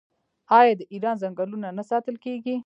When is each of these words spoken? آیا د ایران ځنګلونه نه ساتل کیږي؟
آیا 0.59 0.73
د 0.79 0.81
ایران 0.93 1.15
ځنګلونه 1.23 1.67
نه 1.77 1.83
ساتل 1.91 2.15
کیږي؟ 2.25 2.55